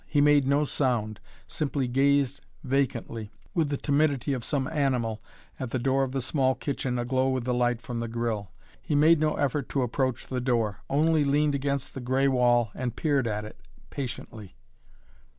He 0.07 0.19
made 0.19 0.47
no 0.47 0.63
sound 0.63 1.19
simply 1.47 1.87
gazed 1.87 2.41
vacantly, 2.63 3.29
with 3.53 3.69
the 3.69 3.77
timidity 3.77 4.33
of 4.33 4.43
some 4.43 4.67
animal, 4.67 5.21
at 5.59 5.69
the 5.69 5.77
door 5.77 6.01
of 6.01 6.11
the 6.11 6.23
small 6.23 6.55
kitchen 6.55 6.97
aglow 6.97 7.29
with 7.29 7.43
the 7.43 7.53
light 7.53 7.83
from 7.83 7.99
the 7.99 8.07
grill. 8.07 8.49
He 8.81 8.95
made 8.95 9.19
no 9.19 9.35
effort 9.35 9.69
to 9.69 9.83
approach 9.83 10.25
the 10.25 10.41
door; 10.41 10.79
only 10.89 11.23
leaned 11.23 11.53
against 11.53 11.93
the 11.93 12.01
gray 12.01 12.27
wall 12.27 12.71
and 12.73 12.95
peered 12.95 13.27
at 13.27 13.45
it 13.45 13.59
patiently. 13.91 14.55